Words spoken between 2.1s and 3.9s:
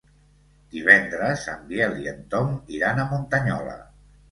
en Tom iran a Muntanyola.